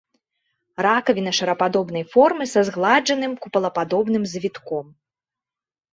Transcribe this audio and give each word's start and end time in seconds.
Ракавіна 0.85 1.33
шарападобнай 1.39 2.03
формы 2.15 2.45
са 2.53 2.61
згладжаным 2.69 3.37
купалападобным 3.45 4.23
завітком. 4.33 4.85